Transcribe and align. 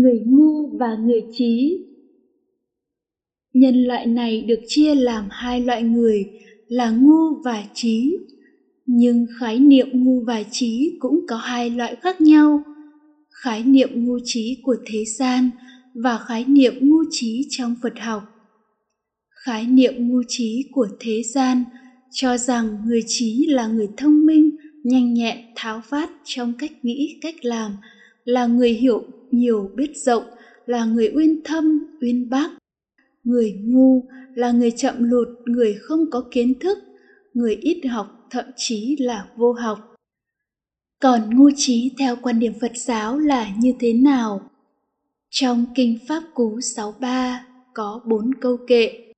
người 0.00 0.22
ngu 0.26 0.78
và 0.78 0.96
người 0.96 1.22
trí. 1.32 1.78
Nhân 3.54 3.84
loại 3.84 4.06
này 4.06 4.42
được 4.42 4.60
chia 4.66 4.94
làm 4.94 5.28
hai 5.30 5.60
loại 5.60 5.82
người, 5.82 6.24
là 6.68 6.90
ngu 6.90 7.42
và 7.44 7.64
trí. 7.74 8.16
Nhưng 8.86 9.26
khái 9.40 9.58
niệm 9.58 9.86
ngu 9.92 10.24
và 10.26 10.42
trí 10.50 10.96
cũng 11.00 11.20
có 11.28 11.36
hai 11.36 11.70
loại 11.70 11.96
khác 11.96 12.20
nhau. 12.20 12.62
Khái 13.42 13.62
niệm 13.64 13.88
ngu 13.94 14.18
trí 14.24 14.56
của 14.62 14.76
thế 14.86 15.04
gian 15.18 15.50
và 15.94 16.18
khái 16.18 16.44
niệm 16.44 16.74
ngu 16.80 17.02
trí 17.10 17.46
trong 17.50 17.74
phật 17.82 17.98
học. 18.00 18.22
Khái 19.44 19.66
niệm 19.66 19.94
ngu 20.08 20.22
trí 20.28 20.62
của 20.72 20.88
thế 21.00 21.22
gian 21.34 21.64
cho 22.12 22.38
rằng 22.38 22.76
người 22.86 23.00
trí 23.06 23.46
là 23.48 23.66
người 23.66 23.88
thông 23.96 24.26
minh, 24.26 24.56
nhanh 24.84 25.14
nhẹn, 25.14 25.38
tháo 25.56 25.80
phát 25.90 26.10
trong 26.24 26.52
cách 26.58 26.72
nghĩ, 26.82 27.18
cách 27.22 27.34
làm 27.42 27.72
là 28.26 28.46
người 28.46 28.70
hiểu 28.70 29.02
nhiều 29.30 29.70
biết 29.74 29.90
rộng 29.94 30.24
là 30.66 30.84
người 30.84 31.12
uyên 31.14 31.40
thâm 31.44 31.86
uyên 32.00 32.30
bác 32.30 32.50
người 33.24 33.52
ngu 33.64 34.02
là 34.34 34.50
người 34.52 34.70
chậm 34.70 34.94
lụt 34.98 35.28
người 35.46 35.74
không 35.80 36.10
có 36.10 36.24
kiến 36.30 36.58
thức 36.60 36.78
người 37.34 37.54
ít 37.54 37.80
học 37.90 38.26
thậm 38.30 38.44
chí 38.56 38.96
là 39.00 39.28
vô 39.36 39.52
học 39.52 39.96
còn 41.02 41.38
ngu 41.38 41.50
trí 41.56 41.90
theo 41.98 42.16
quan 42.22 42.38
điểm 42.38 42.52
Phật 42.60 42.72
giáo 42.76 43.18
là 43.18 43.54
như 43.58 43.72
thế 43.80 43.92
nào? 43.92 44.50
Trong 45.30 45.66
Kinh 45.74 45.98
Pháp 46.08 46.22
Cú 46.34 46.60
63 46.60 47.46
có 47.74 48.00
bốn 48.06 48.30
câu 48.40 48.56
kệ. 48.66 49.12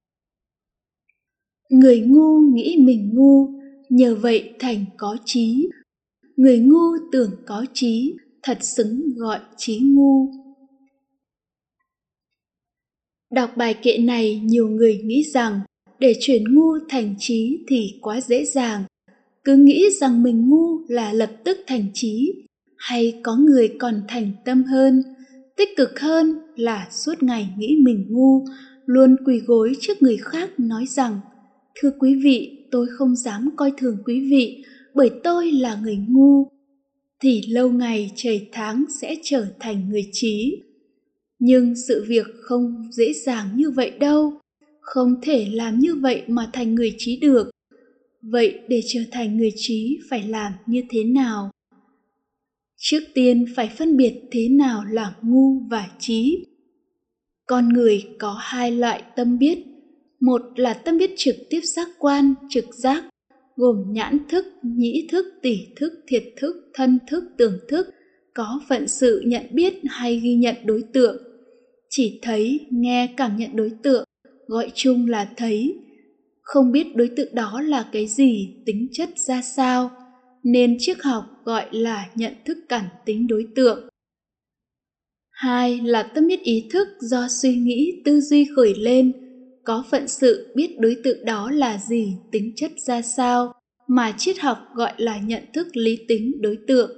Người 1.70 2.00
ngu 2.00 2.40
nghĩ 2.40 2.76
mình 2.80 3.10
ngu, 3.14 3.48
nhờ 3.88 4.14
vậy 4.14 4.54
thành 4.58 4.84
có 4.96 5.16
trí. 5.24 5.68
Người 6.36 6.58
ngu 6.58 6.96
tưởng 7.12 7.30
có 7.46 7.64
trí, 7.72 8.14
thật 8.42 8.58
xứng 8.60 9.02
gọi 9.16 9.40
trí 9.56 9.78
ngu. 9.78 10.30
Đọc 13.32 13.50
bài 13.56 13.74
kệ 13.82 13.98
này, 13.98 14.40
nhiều 14.44 14.68
người 14.68 15.00
nghĩ 15.04 15.22
rằng 15.34 15.60
để 15.98 16.12
chuyển 16.20 16.54
ngu 16.54 16.78
thành 16.88 17.14
trí 17.18 17.64
thì 17.68 17.98
quá 18.00 18.20
dễ 18.20 18.44
dàng. 18.44 18.84
Cứ 19.44 19.56
nghĩ 19.56 19.84
rằng 20.00 20.22
mình 20.22 20.48
ngu 20.48 20.78
là 20.88 21.12
lập 21.12 21.30
tức 21.44 21.58
thành 21.66 21.86
trí, 21.94 22.32
hay 22.76 23.20
có 23.22 23.36
người 23.36 23.76
còn 23.78 24.02
thành 24.08 24.32
tâm 24.44 24.64
hơn, 24.64 25.02
tích 25.56 25.68
cực 25.76 26.00
hơn 26.00 26.38
là 26.56 26.88
suốt 26.90 27.22
ngày 27.22 27.48
nghĩ 27.58 27.76
mình 27.82 28.06
ngu, 28.08 28.44
luôn 28.86 29.16
quỳ 29.26 29.40
gối 29.46 29.72
trước 29.80 30.02
người 30.02 30.16
khác 30.16 30.50
nói 30.60 30.86
rằng 30.86 31.20
Thưa 31.82 31.90
quý 31.98 32.14
vị, 32.24 32.66
tôi 32.70 32.86
không 32.90 33.16
dám 33.16 33.50
coi 33.56 33.72
thường 33.78 33.96
quý 34.04 34.28
vị 34.30 34.64
bởi 34.94 35.10
tôi 35.24 35.52
là 35.52 35.78
người 35.82 35.96
ngu. 36.08 36.48
Thì 37.22 37.42
lâu 37.48 37.70
ngày 37.70 38.10
trời 38.16 38.48
tháng 38.52 38.84
sẽ 39.00 39.16
trở 39.22 39.46
thành 39.60 39.88
người 39.88 40.08
trí. 40.12 40.62
Nhưng 41.38 41.74
sự 41.88 42.04
việc 42.08 42.26
không 42.40 42.88
dễ 42.92 43.12
dàng 43.12 43.48
như 43.56 43.70
vậy 43.70 43.90
đâu. 43.90 44.32
Không 44.80 45.14
thể 45.22 45.46
làm 45.52 45.78
như 45.78 45.94
vậy 45.94 46.22
mà 46.26 46.50
thành 46.52 46.74
người 46.74 46.94
trí 46.98 47.20
được. 47.20 47.50
Vậy 48.22 48.60
để 48.68 48.80
trở 48.88 49.00
thành 49.10 49.36
người 49.36 49.52
trí 49.56 49.98
phải 50.10 50.28
làm 50.28 50.52
như 50.66 50.82
thế 50.90 51.04
nào? 51.04 51.50
Trước 52.76 53.00
tiên 53.14 53.44
phải 53.56 53.70
phân 53.78 53.96
biệt 53.96 54.14
thế 54.30 54.48
nào 54.48 54.84
là 54.84 55.14
ngu 55.22 55.60
và 55.70 55.88
trí. 55.98 56.46
Con 57.46 57.68
người 57.68 58.04
có 58.18 58.36
hai 58.40 58.70
loại 58.70 59.02
tâm 59.16 59.38
biết 59.38 59.58
một 60.20 60.42
là 60.56 60.74
tâm 60.74 60.98
biết 60.98 61.10
trực 61.16 61.36
tiếp 61.50 61.60
giác 61.60 61.88
quan, 61.98 62.34
trực 62.50 62.74
giác, 62.74 63.04
gồm 63.58 63.92
nhãn 63.92 64.18
thức, 64.28 64.44
nhĩ 64.62 65.08
thức, 65.10 65.24
tỷ 65.42 65.58
thức, 65.76 65.92
thiệt 66.06 66.24
thức, 66.36 66.70
thân 66.74 66.98
thức, 67.10 67.24
tưởng 67.38 67.58
thức, 67.68 67.86
có 68.34 68.60
phận 68.68 68.88
sự 68.88 69.22
nhận 69.26 69.46
biết 69.52 69.74
hay 69.88 70.20
ghi 70.20 70.34
nhận 70.34 70.56
đối 70.64 70.82
tượng. 70.92 71.16
Chỉ 71.90 72.18
thấy, 72.22 72.60
nghe, 72.70 73.14
cảm 73.16 73.36
nhận 73.36 73.56
đối 73.56 73.72
tượng, 73.82 74.04
gọi 74.46 74.70
chung 74.74 75.06
là 75.06 75.32
thấy. 75.36 75.74
Không 76.42 76.72
biết 76.72 76.96
đối 76.96 77.08
tượng 77.16 77.34
đó 77.34 77.60
là 77.60 77.88
cái 77.92 78.06
gì, 78.06 78.56
tính 78.66 78.88
chất 78.92 79.08
ra 79.28 79.42
sao, 79.42 79.90
nên 80.42 80.76
triết 80.78 80.96
học 81.02 81.24
gọi 81.44 81.64
là 81.70 82.10
nhận 82.14 82.32
thức 82.44 82.58
cảm 82.68 82.84
tính 83.04 83.26
đối 83.26 83.46
tượng. 83.54 83.88
Hai 85.30 85.80
là 85.84 86.02
tâm 86.02 86.26
biết 86.26 86.42
ý 86.42 86.68
thức 86.70 86.88
do 87.00 87.28
suy 87.42 87.56
nghĩ, 87.56 88.02
tư 88.04 88.20
duy 88.20 88.46
khởi 88.56 88.74
lên, 88.74 89.12
có 89.68 89.84
phận 89.90 90.08
sự 90.08 90.52
biết 90.54 90.76
đối 90.80 90.96
tượng 91.04 91.24
đó 91.24 91.50
là 91.50 91.78
gì, 91.88 92.16
tính 92.32 92.52
chất 92.56 92.70
ra 92.86 93.02
sao, 93.02 93.52
mà 93.88 94.14
triết 94.18 94.38
học 94.38 94.58
gọi 94.74 94.92
là 94.96 95.18
nhận 95.18 95.42
thức 95.54 95.66
lý 95.72 95.98
tính 96.08 96.32
đối 96.40 96.58
tượng. 96.68 96.90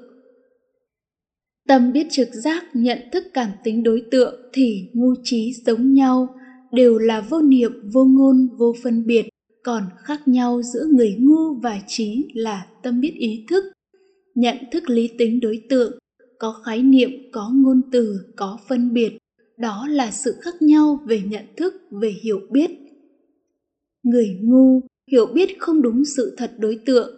Tâm 1.69 1.93
biết 1.93 2.07
trực 2.11 2.29
giác 2.45 2.65
nhận 2.75 2.99
thức 3.13 3.25
cảm 3.35 3.51
tính 3.65 3.83
đối 3.83 4.03
tượng 4.11 4.35
thì 4.53 4.91
ngu 4.95 5.15
trí 5.23 5.53
giống 5.67 5.95
nhau, 5.95 6.29
đều 6.73 6.99
là 6.99 7.21
vô 7.21 7.43
niệm, 7.43 7.73
vô 7.93 8.05
ngôn, 8.05 8.49
vô 8.59 8.75
phân 8.83 9.07
biệt, 9.07 9.29
còn 9.65 9.83
khác 10.05 10.29
nhau 10.29 10.63
giữa 10.63 10.87
người 10.93 11.17
ngu 11.19 11.55
và 11.63 11.81
trí 11.87 12.29
là 12.35 12.67
tâm 12.83 13.01
biết 13.01 13.13
ý 13.17 13.45
thức, 13.49 13.65
nhận 14.35 14.57
thức 14.73 14.91
lý 14.91 15.11
tính 15.19 15.41
đối 15.41 15.63
tượng, 15.71 15.99
có 16.39 16.63
khái 16.65 16.83
niệm, 16.83 17.11
có 17.33 17.51
ngôn 17.55 17.83
từ, 17.93 18.17
có 18.37 18.59
phân 18.69 18.93
biệt, 18.93 19.19
đó 19.61 19.87
là 19.91 20.11
sự 20.11 20.37
khác 20.41 20.55
nhau 20.63 21.01
về 21.07 21.23
nhận 21.27 21.45
thức 21.57 21.75
về 21.91 22.15
hiểu 22.23 22.41
biết 22.51 22.71
người 24.03 24.39
ngu 24.43 24.81
hiểu 25.13 25.27
biết 25.27 25.49
không 25.59 25.83
đúng 25.83 26.05
sự 26.05 26.35
thật 26.39 26.51
đối 26.59 26.79
tượng 26.87 27.15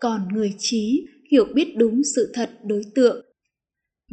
còn 0.00 0.28
người 0.32 0.54
trí 0.58 1.06
hiểu 1.30 1.44
biết 1.54 1.74
đúng 1.76 2.02
sự 2.04 2.32
thật 2.34 2.50
đối 2.64 2.82
tượng 2.94 3.24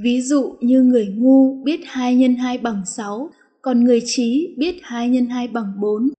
ví 0.04 0.22
dụ 0.22 0.56
như 0.62 0.84
người 0.84 1.08
ngu 1.08 1.64
biết 1.64 1.80
2 1.86 2.16
nhân 2.16 2.36
2 2.36 2.58
bằng 2.58 2.82
6, 2.86 3.30
còn 3.62 3.84
người 3.84 4.02
trí 4.06 4.56
biết 4.58 4.80
2 4.84 5.10
nhân 5.10 5.26
2 5.26 5.48
bằng 5.48 5.74
4. 5.82 6.10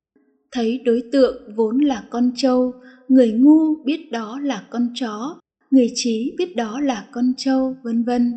Thấy 0.53 0.79
đối 0.79 1.03
tượng 1.13 1.55
vốn 1.57 1.79
là 1.79 2.05
con 2.11 2.33
trâu, 2.37 2.73
người 3.09 3.33
ngu 3.33 3.85
biết 3.85 4.11
đó 4.11 4.41
là 4.43 4.67
con 4.71 4.89
chó, 4.95 5.41
người 5.71 5.91
trí 5.95 6.35
biết 6.39 6.57
đó 6.57 6.81
là 6.81 7.09
con 7.13 7.33
trâu, 7.37 7.77
vân 7.83 8.05
vân. 8.05 8.33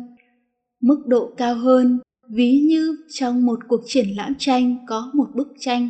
Mức 0.80 1.06
độ 1.06 1.34
cao 1.36 1.54
hơn, 1.54 1.98
ví 2.30 2.58
như 2.68 2.96
trong 3.08 3.46
một 3.46 3.58
cuộc 3.68 3.80
triển 3.86 4.08
lãm 4.16 4.34
tranh 4.38 4.76
có 4.88 5.10
một 5.14 5.28
bức 5.34 5.48
tranh 5.58 5.88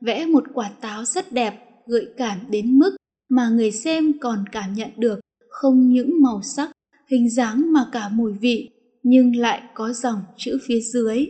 vẽ 0.00 0.26
một 0.26 0.44
quả 0.54 0.70
táo 0.80 1.04
rất 1.04 1.32
đẹp, 1.32 1.54
gợi 1.86 2.08
cảm 2.16 2.38
đến 2.50 2.78
mức 2.78 2.96
mà 3.28 3.48
người 3.48 3.70
xem 3.70 4.12
còn 4.20 4.44
cảm 4.52 4.74
nhận 4.74 4.90
được 4.96 5.20
không 5.48 5.88
những 5.88 6.22
màu 6.22 6.42
sắc, 6.42 6.70
hình 7.10 7.30
dáng 7.30 7.72
mà 7.72 7.86
cả 7.92 8.08
mùi 8.08 8.32
vị, 8.32 8.70
nhưng 9.02 9.36
lại 9.36 9.62
có 9.74 9.92
dòng 9.92 10.20
chữ 10.36 10.58
phía 10.66 10.80
dưới. 10.80 11.26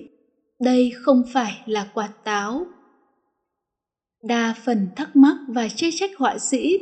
Đây 0.61 0.93
không 1.03 1.23
phải 1.33 1.63
là 1.67 1.91
quả 1.95 2.09
táo. 2.25 2.67
Đa 4.23 4.55
phần 4.65 4.89
thắc 4.97 5.17
mắc 5.17 5.37
và 5.49 5.69
chê 5.69 5.91
trách 5.91 6.11
họa 6.17 6.39
sĩ. 6.39 6.79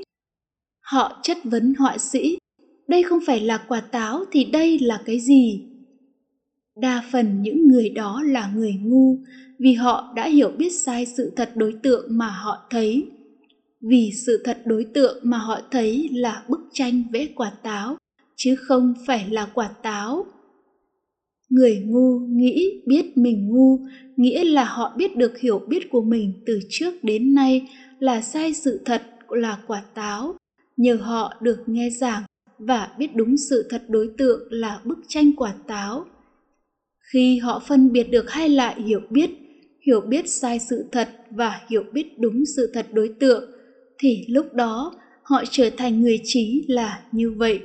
Họ 0.81 1.21
chất 1.23 1.39
vấn 1.45 1.75
họa 1.79 1.99
sĩ, 1.99 2.39
đây 2.89 3.03
không 3.03 3.19
phải 3.27 3.41
là 3.41 3.65
quả 3.69 3.81
táo 3.81 4.25
thì 4.33 4.45
đây 4.45 4.79
là 4.79 5.03
cái 5.07 5.21
gì? 5.21 5.74
Đa 6.77 7.03
phần 7.13 7.43
những 7.43 7.69
người 7.69 7.89
đó 7.89 8.23
là 8.27 8.53
người 8.55 8.75
ngu, 8.83 9.19
vì 9.59 9.73
họ 9.73 10.13
đã 10.17 10.29
hiểu 10.29 10.51
biết 10.59 10.71
sai 10.71 11.07
sự 11.07 11.33
thật 11.37 11.51
đối 11.55 11.73
tượng 11.83 12.07
mà 12.11 12.29
họ 12.29 12.67
thấy. 12.71 13.07
Vì 13.81 14.11
sự 14.27 14.43
thật 14.45 14.59
đối 14.65 14.85
tượng 14.85 15.19
mà 15.23 15.39
họ 15.39 15.61
thấy 15.71 16.09
là 16.13 16.45
bức 16.49 16.61
tranh 16.73 17.03
vẽ 17.13 17.27
quả 17.35 17.53
táo, 17.63 17.97
chứ 18.37 18.57
không 18.57 18.95
phải 19.07 19.31
là 19.31 19.51
quả 19.55 19.69
táo. 19.83 20.27
Người 21.51 21.83
ngu 21.87 22.19
nghĩ 22.19 22.83
biết 22.87 23.17
mình 23.17 23.49
ngu, 23.49 23.79
nghĩa 24.17 24.45
là 24.45 24.65
họ 24.65 24.95
biết 24.97 25.17
được 25.17 25.39
hiểu 25.39 25.59
biết 25.69 25.91
của 25.91 26.03
mình 26.03 26.33
từ 26.47 26.59
trước 26.69 27.05
đến 27.05 27.35
nay 27.35 27.69
là 27.99 28.21
sai 28.21 28.55
sự 28.55 28.81
thật 28.85 29.03
là 29.29 29.59
quả 29.67 29.83
táo. 29.95 30.35
Nhờ 30.77 30.95
họ 30.95 31.35
được 31.41 31.59
nghe 31.67 31.91
giảng 31.91 32.23
và 32.59 32.89
biết 32.99 33.15
đúng 33.15 33.37
sự 33.37 33.67
thật 33.71 33.83
đối 33.89 34.11
tượng 34.19 34.41
là 34.51 34.81
bức 34.85 34.99
tranh 35.09 35.33
quả 35.37 35.55
táo 35.67 36.07
khi 37.13 37.39
họ 37.39 37.63
phân 37.69 37.93
biệt 37.93 38.05
được 38.11 38.31
hai 38.31 38.49
loại 38.49 38.83
hiểu 38.83 39.01
biết 39.11 39.31
hiểu 39.87 40.01
biết 40.01 40.29
sai 40.29 40.59
sự 40.59 40.85
thật 40.93 41.09
và 41.31 41.61
hiểu 41.69 41.83
biết 41.93 42.19
đúng 42.19 42.45
sự 42.57 42.71
thật 42.75 42.87
đối 42.93 43.09
tượng, 43.21 43.51
thì 43.99 44.25
lúc 44.29 44.55
đó 44.55 44.95
họ 45.23 45.43
trở 45.51 45.71
thành 45.77 46.01
người 46.01 46.21
trí 46.25 46.65
là 46.69 47.03
như 47.13 47.31
vậy. 47.31 47.61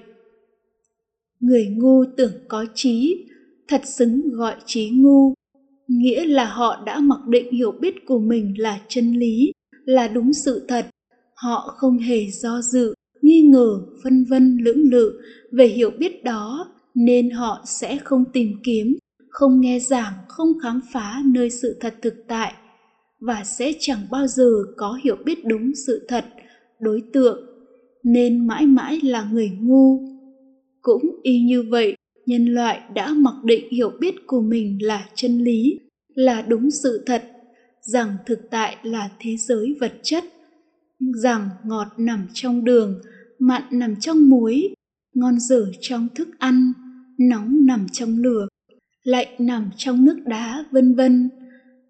Người 1.40 1.66
ngu 1.78 2.06
tưởng 2.18 2.32
có 2.48 2.66
trí, 2.74 3.26
thật 3.68 3.82
xứng 3.86 4.30
gọi 4.30 4.56
trí 4.66 4.90
ngu, 4.90 5.34
nghĩa 5.88 6.26
là 6.26 6.46
họ 6.46 6.84
đã 6.86 7.00
mặc 7.00 7.20
định 7.28 7.52
hiểu 7.52 7.72
biết 7.72 7.96
của 8.06 8.20
mình 8.20 8.54
là 8.58 8.82
chân 8.88 9.14
lý, 9.14 9.52
là 9.86 10.08
đúng 10.08 10.34
sự 10.34 10.66
thật. 10.68 10.86
Họ 11.36 11.76
không 11.78 11.98
hề 11.98 12.26
do 12.32 12.62
dự, 12.62 12.94
nghi 13.22 13.42
ngờ, 13.42 13.82
phân 14.04 14.26
vân, 14.30 14.58
lưỡng 14.62 14.82
lự 14.92 15.22
về 15.52 15.68
hiểu 15.68 15.90
biết 16.00 16.24
đó, 16.24 16.68
nên 16.96 17.30
họ 17.30 17.64
sẽ 17.66 17.98
không 17.98 18.24
tìm 18.34 18.52
kiếm 18.64 18.98
không 19.30 19.62
nghe 19.62 19.80
giảng, 19.80 20.14
không 20.28 20.60
khám 20.64 20.82
phá 20.94 21.22
nơi 21.26 21.50
sự 21.50 21.78
thật 21.80 21.96
thực 22.02 22.14
tại, 22.28 22.54
và 23.20 23.44
sẽ 23.44 23.74
chẳng 23.80 24.00
bao 24.12 24.28
giờ 24.28 24.52
có 24.78 25.00
hiểu 25.04 25.16
biết 25.26 25.46
đúng 25.46 25.72
sự 25.88 26.06
thật, 26.08 26.26
đối 26.80 27.04
tượng, 27.14 27.40
nên 28.04 28.48
mãi 28.48 28.66
mãi 28.66 29.00
là 29.04 29.30
người 29.32 29.50
ngu. 29.62 30.00
Cũng 30.82 31.20
y 31.24 31.42
như 31.42 31.64
vậy, 31.70 31.96
nhân 32.26 32.46
loại 32.46 32.80
đã 32.96 33.14
mặc 33.14 33.36
định 33.44 33.72
hiểu 33.72 33.92
biết 34.00 34.16
của 34.28 34.42
mình 34.42 34.78
là 34.82 35.10
chân 35.16 35.38
lý, 35.38 35.80
là 36.16 36.42
đúng 36.42 36.72
sự 36.72 37.04
thật, 37.06 37.24
rằng 37.82 38.16
thực 38.26 38.40
tại 38.52 38.78
là 38.84 39.10
thế 39.20 39.38
giới 39.38 39.76
vật 39.80 39.94
chất, 40.04 40.24
rằng 41.24 41.50
ngọt 41.66 41.88
nằm 41.98 42.28
trong 42.34 42.64
đường, 42.64 43.02
mặn 43.40 43.64
nằm 43.72 43.96
trong 44.00 44.30
muối, 44.30 44.74
ngon 45.14 45.40
dở 45.40 45.72
trong 45.82 46.08
thức 46.16 46.28
ăn, 46.40 46.74
nóng 47.20 47.66
nằm 47.66 47.88
trong 47.92 48.18
lửa 48.18 48.48
lạnh 49.04 49.28
nằm 49.40 49.70
trong 49.78 50.06
nước 50.06 50.18
đá, 50.26 50.66
vân 50.72 50.96
vân. 50.96 51.30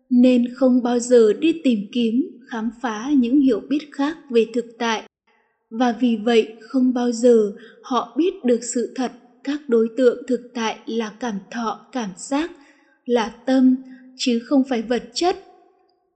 Nên 0.09 0.53
không 0.55 0.83
bao 0.83 0.99
giờ 0.99 1.33
đi 1.33 1.61
tìm 1.63 1.79
kiếm, 1.91 2.23
khám 2.49 2.69
phá 2.81 3.11
những 3.17 3.39
hiểu 3.39 3.61
biết 3.69 3.89
khác 3.91 4.17
về 4.29 4.45
thực 4.53 4.65
tại. 4.79 5.03
Và 5.69 5.95
vì 5.99 6.15
vậy, 6.15 6.53
không 6.61 6.93
bao 6.93 7.11
giờ 7.11 7.51
họ 7.83 8.15
biết 8.17 8.33
được 8.43 8.59
sự 8.73 8.93
thật. 8.95 9.11
Các 9.43 9.61
đối 9.67 9.87
tượng 9.97 10.23
thực 10.27 10.41
tại 10.53 10.79
là 10.85 11.09
cảm 11.19 11.39
thọ, 11.51 11.89
cảm 11.91 12.09
giác, 12.17 12.51
là 13.05 13.29
tâm, 13.45 13.75
chứ 14.17 14.39
không 14.45 14.63
phải 14.69 14.81
vật 14.81 15.03
chất. 15.13 15.35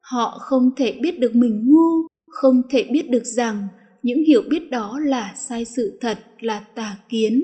Họ 0.02 0.38
không 0.42 0.76
thể 0.76 1.00
biết 1.02 1.20
được 1.20 1.36
mình 1.36 1.64
ngu, 1.66 2.08
không 2.28 2.62
thể 2.70 2.88
biết 2.92 3.10
được 3.10 3.26
rằng 3.26 3.68
những 4.04 4.24
hiểu 4.24 4.42
biết 4.50 4.70
đó 4.70 5.00
là 5.06 5.34
sai 5.36 5.66
sự 5.66 5.98
thật, 6.02 6.20
là 6.40 6.60
tà 6.76 6.98
kiến. 7.10 7.44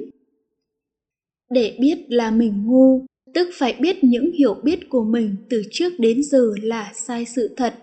Để 1.49 1.77
biết 1.79 2.05
là 2.07 2.31
mình 2.31 2.63
ngu 2.65 3.05
tức 3.33 3.49
phải 3.53 3.75
biết 3.79 4.03
những 4.03 4.31
hiểu 4.31 4.53
biết 4.63 4.89
của 4.89 5.03
mình 5.03 5.35
từ 5.49 5.63
trước 5.71 5.93
đến 5.99 6.23
giờ 6.23 6.51
là 6.61 6.91
sai 7.07 7.25
sự 7.25 7.53
thật, 7.57 7.75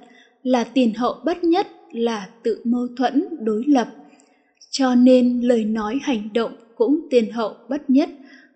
là 0.42 0.64
tiền 0.64 0.94
hậu 0.94 1.14
bất 1.24 1.44
nhất, 1.44 1.66
là 1.92 2.28
tự 2.42 2.60
mâu 2.64 2.86
thuẫn 2.96 3.24
đối 3.40 3.64
lập. 3.66 3.88
Cho 4.70 4.94
nên 4.94 5.40
lời 5.40 5.64
nói 5.64 5.98
hành 6.02 6.32
động 6.32 6.52
cũng 6.76 7.00
tiền 7.10 7.30
hậu 7.32 7.54
bất 7.68 7.90
nhất, 7.90 8.08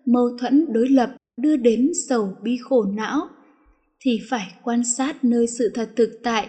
mâu 0.05 0.37
thuẫn 0.39 0.65
đối 0.73 0.89
lập 0.89 1.15
đưa 1.37 1.57
đến 1.57 1.91
sầu 2.09 2.33
bi 2.43 2.57
khổ 2.61 2.83
não. 2.83 3.27
Thì 3.99 4.19
phải 4.29 4.47
quan 4.63 4.83
sát 4.97 5.23
nơi 5.23 5.47
sự 5.47 5.71
thật 5.73 5.89
thực 5.95 6.19
tại, 6.23 6.47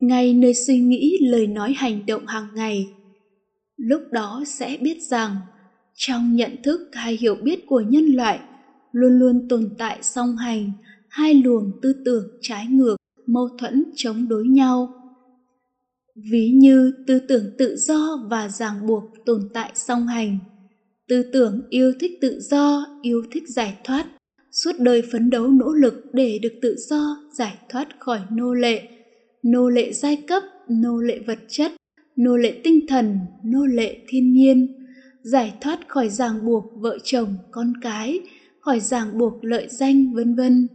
ngay 0.00 0.34
nơi 0.34 0.54
suy 0.54 0.78
nghĩ 0.78 1.18
lời 1.20 1.46
nói 1.46 1.74
hành 1.76 2.06
động 2.06 2.26
hàng 2.26 2.48
ngày. 2.54 2.88
Lúc 3.76 4.02
đó 4.12 4.44
sẽ 4.46 4.76
biết 4.80 5.02
rằng, 5.02 5.36
trong 5.94 6.36
nhận 6.36 6.62
thức 6.62 6.88
hay 6.92 7.16
hiểu 7.20 7.34
biết 7.34 7.66
của 7.66 7.80
nhân 7.80 8.04
loại 8.04 8.40
luôn 8.96 9.18
luôn 9.18 9.48
tồn 9.48 9.68
tại 9.78 9.98
song 10.02 10.36
hành, 10.36 10.72
hai 11.08 11.34
luồng 11.34 11.72
tư 11.82 11.92
tưởng 12.04 12.28
trái 12.40 12.66
ngược, 12.66 12.96
mâu 13.26 13.48
thuẫn 13.58 13.84
chống 13.96 14.28
đối 14.28 14.46
nhau. 14.46 14.88
Ví 16.30 16.50
như 16.54 16.92
tư 17.06 17.18
tưởng 17.28 17.44
tự 17.58 17.76
do 17.76 18.26
và 18.30 18.48
ràng 18.48 18.86
buộc 18.86 19.04
tồn 19.26 19.40
tại 19.54 19.72
song 19.74 20.06
hành, 20.06 20.38
tư 21.08 21.22
tưởng 21.32 21.62
yêu 21.70 21.92
thích 22.00 22.12
tự 22.20 22.40
do, 22.40 22.86
yêu 23.02 23.22
thích 23.30 23.44
giải 23.48 23.78
thoát, 23.84 24.06
suốt 24.52 24.72
đời 24.78 25.02
phấn 25.12 25.30
đấu 25.30 25.48
nỗ 25.48 25.72
lực 25.72 25.94
để 26.12 26.38
được 26.42 26.52
tự 26.62 26.76
do 26.78 27.16
giải 27.38 27.58
thoát 27.68 27.88
khỏi 28.00 28.20
nô 28.30 28.54
lệ 28.54 28.88
nô 29.42 29.68
lệ 29.68 29.92
giai 29.92 30.16
cấp, 30.16 30.42
nô 30.68 31.00
lệ 31.00 31.18
vật 31.26 31.38
chất, 31.48 31.72
nô 32.16 32.36
lệ 32.36 32.60
tinh 32.64 32.86
thần, 32.88 33.18
nô 33.44 33.66
lệ 33.66 33.96
thiên 34.08 34.32
nhiên, 34.32 34.74
giải 35.22 35.54
thoát 35.60 35.88
khỏi 35.88 36.08
ràng 36.08 36.46
buộc 36.46 36.64
vợ 36.74 36.98
chồng, 37.04 37.34
con 37.50 37.72
cái 37.82 38.20
khỏi 38.66 38.80
ràng 38.80 39.18
buộc 39.18 39.44
lợi 39.44 39.68
danh, 39.70 40.12
vân 40.14 40.34
vân. 40.34 40.68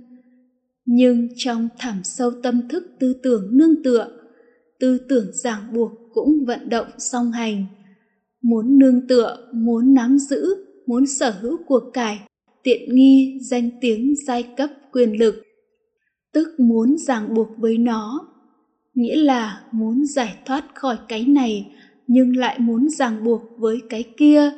Nhưng 0.86 1.28
trong 1.36 1.70
thẳm 1.78 2.02
sâu 2.04 2.32
tâm 2.44 2.68
thức 2.70 2.84
tư 3.00 3.14
tưởng 3.24 3.58
nương 3.58 3.84
tựa, 3.84 4.08
tư 4.80 4.98
tưởng 5.10 5.26
ràng 5.34 5.62
buộc 5.74 5.92
cũng 6.14 6.46
vận 6.46 6.70
động 6.70 6.88
song 6.98 7.32
hành. 7.32 7.66
Muốn 8.42 8.78
nương 8.78 9.08
tựa, 9.08 9.38
muốn 9.54 9.94
nắm 9.94 10.18
giữ, 10.18 10.56
muốn 10.88 11.08
sở 11.08 11.34
hữu 11.42 11.58
cuộc 11.68 11.84
cải, 11.94 12.20
tiện 12.64 12.96
nghi 12.96 13.40
danh 13.42 13.70
tiếng 13.82 14.16
giai 14.28 14.44
cấp 14.58 14.70
quyền 14.92 15.20
lực, 15.20 15.36
tức 16.34 16.48
muốn 16.60 16.98
ràng 16.98 17.34
buộc 17.34 17.48
với 17.58 17.78
nó. 17.78 18.28
Nghĩa 18.94 19.16
là 19.16 19.62
muốn 19.72 20.06
giải 20.06 20.36
thoát 20.46 20.66
khỏi 20.76 20.98
cái 21.08 21.26
này, 21.26 21.76
nhưng 22.08 22.36
lại 22.36 22.60
muốn 22.60 22.90
ràng 22.90 23.24
buộc 23.24 23.42
với 23.58 23.78
cái 23.90 24.04
kia 24.18 24.52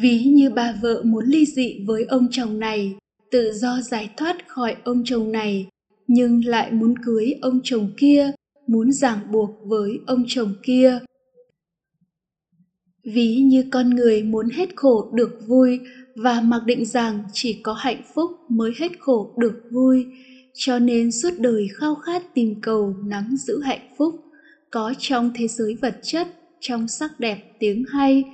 ví 0.00 0.24
như 0.24 0.50
bà 0.50 0.74
vợ 0.82 1.02
muốn 1.04 1.24
ly 1.26 1.44
dị 1.46 1.84
với 1.86 2.04
ông 2.04 2.28
chồng 2.30 2.58
này, 2.58 2.94
tự 3.30 3.52
do 3.52 3.80
giải 3.80 4.10
thoát 4.16 4.48
khỏi 4.48 4.76
ông 4.84 5.02
chồng 5.04 5.32
này, 5.32 5.66
nhưng 6.06 6.44
lại 6.44 6.72
muốn 6.72 6.94
cưới 6.98 7.34
ông 7.42 7.60
chồng 7.64 7.90
kia, 7.96 8.32
muốn 8.66 8.92
ràng 8.92 9.18
buộc 9.32 9.50
với 9.64 9.98
ông 10.06 10.24
chồng 10.28 10.54
kia. 10.62 10.98
Ví 13.04 13.36
như 13.36 13.64
con 13.72 13.90
người 13.90 14.22
muốn 14.22 14.48
hết 14.48 14.68
khổ 14.76 15.10
được 15.14 15.40
vui, 15.46 15.80
và 16.16 16.40
mặc 16.40 16.62
định 16.66 16.84
rằng 16.84 17.24
chỉ 17.32 17.60
có 17.62 17.72
hạnh 17.72 18.02
phúc 18.14 18.30
mới 18.48 18.72
hết 18.78 18.92
khổ 19.00 19.34
được 19.38 19.62
vui, 19.70 20.06
cho 20.54 20.78
nên 20.78 21.12
suốt 21.12 21.30
đời 21.38 21.68
khao 21.74 21.94
khát 21.94 22.34
tìm 22.34 22.60
cầu 22.60 22.96
nắm 23.04 23.36
giữ 23.38 23.60
hạnh 23.60 23.94
phúc, 23.98 24.14
có 24.70 24.94
trong 24.98 25.30
thế 25.34 25.48
giới 25.48 25.74
vật 25.74 25.98
chất, 26.02 26.28
trong 26.60 26.88
sắc 26.88 27.20
đẹp 27.20 27.38
tiếng 27.58 27.84
hay 27.88 28.24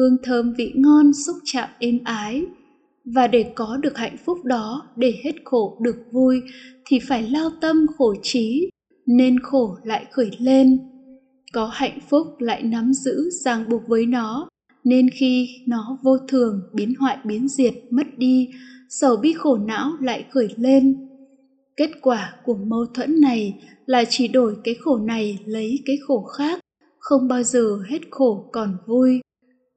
hương 0.00 0.16
thơm 0.22 0.52
vị 0.52 0.72
ngon 0.74 1.12
xúc 1.12 1.36
chạm 1.44 1.68
êm 1.78 1.98
ái. 2.04 2.44
Và 3.04 3.26
để 3.26 3.52
có 3.54 3.76
được 3.76 3.98
hạnh 3.98 4.16
phúc 4.24 4.44
đó, 4.44 4.88
để 4.96 5.14
hết 5.24 5.32
khổ 5.44 5.78
được 5.80 5.96
vui, 6.12 6.40
thì 6.84 6.98
phải 6.98 7.22
lao 7.22 7.50
tâm 7.60 7.86
khổ 7.98 8.14
trí, 8.22 8.70
nên 9.06 9.40
khổ 9.40 9.76
lại 9.84 10.06
khởi 10.12 10.30
lên. 10.38 10.78
Có 11.52 11.70
hạnh 11.72 11.98
phúc 12.08 12.26
lại 12.38 12.62
nắm 12.62 12.92
giữ, 12.92 13.30
ràng 13.30 13.68
buộc 13.68 13.82
với 13.88 14.06
nó, 14.06 14.48
nên 14.84 15.10
khi 15.10 15.48
nó 15.66 15.98
vô 16.02 16.18
thường, 16.28 16.60
biến 16.72 16.94
hoại, 16.98 17.18
biến 17.24 17.48
diệt, 17.48 17.74
mất 17.90 18.18
đi 18.18 18.48
sầu 18.88 19.16
bi 19.16 19.32
khổ 19.32 19.58
não 19.58 19.92
lại 20.00 20.24
khởi 20.30 20.48
lên. 20.56 21.08
Kết 21.76 21.90
quả 22.02 22.34
của 22.44 22.54
mâu 22.54 22.86
thuẫn 22.94 23.20
này 23.20 23.54
là 23.86 24.04
chỉ 24.08 24.28
đổi 24.28 24.56
cái 24.64 24.74
khổ 24.74 24.98
này 24.98 25.38
lấy 25.46 25.78
cái 25.86 25.96
khổ 26.06 26.22
khác, 26.22 26.60
không 26.98 27.28
bao 27.28 27.42
giờ 27.42 27.78
hết 27.88 28.00
khổ 28.10 28.48
còn 28.52 28.76
vui 28.86 29.20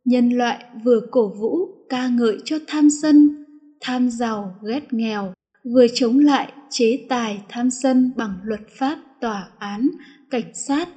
nhân 0.06 0.30
loại 0.30 0.66
vừa 0.84 1.00
cổ 1.12 1.34
vũ, 1.40 1.68
ca 1.90 2.08
ngợi 2.08 2.38
cho 2.46 2.58
tham 2.68 2.90
sân, 3.02 3.46
tham 3.82 4.10
giàu, 4.10 4.56
ghét 4.68 4.94
nghèo, 4.94 5.34
vừa 5.74 5.86
chống 5.94 6.20
lại 6.20 6.52
chế 6.70 7.06
tài 7.10 7.42
tham 7.50 7.70
sân 7.70 8.12
bằng 8.16 8.36
luật 8.44 8.62
pháp, 8.70 9.00
tòa 9.22 9.50
án, 9.60 9.90
cảnh 10.30 10.54
sát. 10.54 10.90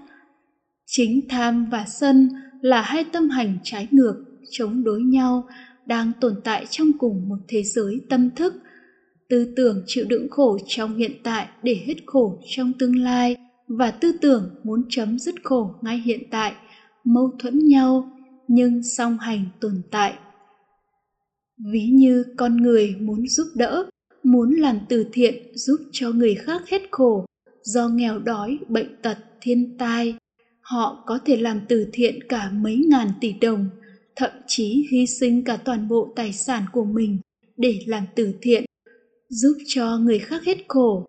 Chính 0.87 1.29
tham 1.29 1.67
và 1.71 1.85
sân 1.89 2.29
là 2.61 2.83
hai 2.83 3.05
tâm 3.05 3.29
hành 3.29 3.59
trái 3.63 3.89
ngược, 3.91 4.25
chống 4.51 4.85
đối 4.85 5.03
nhau, 5.03 5.49
đang 5.87 6.13
tồn 6.21 6.35
tại 6.45 6.67
trong 6.71 6.93
cùng 6.99 7.29
một 7.29 7.39
thế 7.49 7.63
giới 7.63 8.01
tâm 8.11 8.31
thức. 8.37 8.55
Tư 9.29 9.53
tưởng 9.57 9.83
chịu 9.87 10.05
đựng 10.09 10.29
khổ 10.31 10.59
trong 10.67 10.97
hiện 10.97 11.13
tại 11.23 11.49
để 11.63 11.83
hết 11.87 11.95
khổ 12.07 12.39
trong 12.57 12.73
tương 12.79 12.97
lai, 12.97 13.37
và 13.69 13.91
tư 13.91 14.13
tưởng 14.21 14.55
muốn 14.65 14.85
chấm 14.89 15.19
dứt 15.19 15.35
khổ 15.45 15.75
ngay 15.83 15.99
hiện 15.99 16.21
tại, 16.31 16.53
mâu 17.05 17.31
thuẫn 17.39 17.59
nhau 17.59 18.16
nhưng 18.49 18.83
song 18.83 19.19
hành 19.19 19.45
tồn 19.61 19.83
tại. 19.91 20.19
Ví 21.73 21.87
như 21.87 22.25
con 22.37 22.57
người 22.57 22.97
muốn 23.01 23.27
giúp 23.27 23.47
đỡ, 23.55 23.87
muốn 24.23 24.51
làm 24.55 24.79
từ 24.89 25.07
thiện, 25.13 25.35
giúp 25.55 25.81
cho 25.93 26.11
người 26.11 26.35
khác 26.35 26.63
hết 26.69 26.83
khổ, 26.91 27.27
do 27.63 27.89
nghèo 27.89 28.19
đói, 28.19 28.59
bệnh 28.69 29.03
tật, 29.03 29.19
thiên 29.41 29.79
tai, 29.79 30.15
họ 30.61 31.03
có 31.07 31.19
thể 31.25 31.37
làm 31.37 31.61
từ 31.69 31.87
thiện 31.93 32.29
cả 32.29 32.51
mấy 32.51 32.77
ngàn 32.77 33.09
tỷ 33.21 33.33
đồng, 33.33 33.69
thậm 34.17 34.31
chí 34.47 34.87
hy 34.91 35.07
sinh 35.07 35.45
cả 35.45 35.57
toàn 35.57 35.89
bộ 35.89 36.13
tài 36.17 36.33
sản 36.33 36.63
của 36.73 36.85
mình 36.85 37.19
để 37.57 37.81
làm 37.87 38.05
từ 38.15 38.35
thiện, 38.41 38.65
giúp 39.29 39.57
cho 39.67 39.99
người 39.99 40.19
khác 40.19 40.45
hết 40.45 40.59
khổ. 40.69 41.07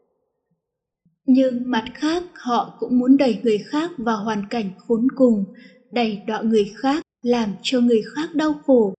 Nhưng 1.25 1.63
mặt 1.65 1.85
khác, 1.93 2.23
họ 2.35 2.77
cũng 2.79 2.99
muốn 2.99 3.17
đẩy 3.17 3.39
người 3.43 3.57
khác 3.57 3.91
vào 3.97 4.23
hoàn 4.23 4.43
cảnh 4.49 4.71
khốn 4.77 5.07
cùng, 5.15 5.45
đẩy 5.91 6.21
đọa 6.27 6.41
người 6.41 6.71
khác 6.75 7.03
làm 7.21 7.53
cho 7.61 7.81
người 7.81 8.01
khác 8.15 8.35
đau 8.35 8.53
khổ. 8.65 8.93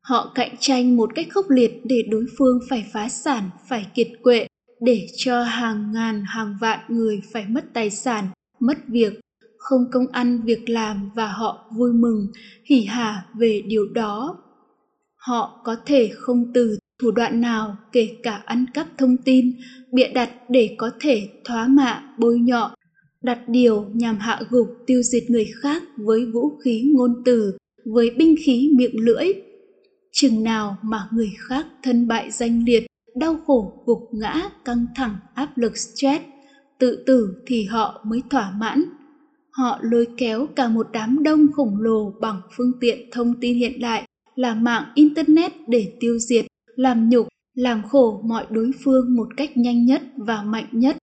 Họ 0.00 0.32
cạnh 0.34 0.54
tranh 0.60 0.96
một 0.96 1.10
cách 1.14 1.26
khốc 1.30 1.50
liệt 1.50 1.72
để 1.84 2.02
đối 2.10 2.24
phương 2.38 2.58
phải 2.70 2.84
phá 2.92 3.08
sản, 3.08 3.50
phải 3.68 3.86
kiệt 3.94 4.08
quệ, 4.22 4.46
để 4.80 5.06
cho 5.16 5.42
hàng 5.42 5.92
ngàn, 5.92 6.24
hàng 6.26 6.56
vạn 6.60 6.80
người 6.88 7.20
phải 7.32 7.46
mất 7.48 7.64
tài 7.72 7.90
sản, 7.90 8.28
mất 8.60 8.78
việc, 8.88 9.20
không 9.58 9.90
công 9.92 10.06
ăn, 10.12 10.40
việc 10.44 10.68
làm 10.68 11.10
và 11.14 11.26
họ 11.32 11.70
vui 11.76 11.92
mừng, 11.92 12.26
hỉ 12.64 12.80
hả 12.84 13.26
về 13.38 13.62
điều 13.66 13.88
đó. 13.94 14.38
Họ 15.16 15.60
có 15.64 15.76
thể 15.86 16.10
không 16.14 16.52
từ 16.54 16.78
thủ 17.02 17.10
đoạn 17.10 17.40
nào 17.40 17.76
kể 17.92 18.16
cả 18.22 18.42
ăn 18.46 18.66
cắp 18.74 18.86
thông 18.98 19.16
tin, 19.16 19.52
bịa 19.92 20.08
đặt 20.08 20.30
để 20.48 20.74
có 20.78 20.90
thể 21.00 21.28
thoá 21.44 21.68
mạ, 21.68 22.02
bôi 22.18 22.38
nhọ 22.38 22.74
đặt 23.24 23.48
điều 23.48 23.84
nhằm 23.94 24.18
hạ 24.18 24.40
gục 24.50 24.68
tiêu 24.86 25.02
diệt 25.02 25.22
người 25.28 25.46
khác 25.62 25.82
với 25.96 26.26
vũ 26.26 26.58
khí 26.64 26.92
ngôn 26.94 27.22
từ, 27.24 27.56
với 27.84 28.10
binh 28.10 28.34
khí 28.44 28.70
miệng 28.76 29.00
lưỡi. 29.00 29.26
Chừng 30.12 30.42
nào 30.42 30.76
mà 30.82 31.08
người 31.12 31.30
khác 31.48 31.66
thân 31.82 32.08
bại 32.08 32.30
danh 32.30 32.64
liệt, 32.64 32.86
đau 33.16 33.36
khổ 33.46 33.82
gục 33.86 33.98
ngã 34.12 34.50
căng 34.64 34.86
thẳng 34.96 35.16
áp 35.34 35.58
lực 35.58 35.76
stress, 35.76 36.24
tự 36.78 37.04
tử 37.06 37.34
thì 37.46 37.64
họ 37.64 38.04
mới 38.06 38.22
thỏa 38.30 38.52
mãn. 38.60 38.84
Họ 39.50 39.78
lôi 39.82 40.06
kéo 40.16 40.46
cả 40.56 40.68
một 40.68 40.86
đám 40.92 41.22
đông 41.22 41.46
khổng 41.52 41.76
lồ 41.80 42.12
bằng 42.20 42.40
phương 42.56 42.72
tiện 42.80 43.10
thông 43.12 43.34
tin 43.40 43.56
hiện 43.56 43.80
đại, 43.80 44.04
là 44.34 44.54
mạng 44.54 44.84
internet 44.94 45.52
để 45.68 45.92
tiêu 46.00 46.18
diệt, 46.18 46.46
làm 46.76 47.08
nhục, 47.08 47.28
làm 47.54 47.82
khổ 47.88 48.20
mọi 48.24 48.46
đối 48.50 48.70
phương 48.84 49.16
một 49.16 49.28
cách 49.36 49.56
nhanh 49.56 49.84
nhất 49.84 50.02
và 50.16 50.42
mạnh 50.42 50.66
nhất 50.72 50.96